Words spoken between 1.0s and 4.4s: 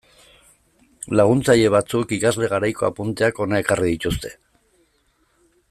Laguntzaile batzuk ikasle garaiko apunteak hona ekarri dituzte.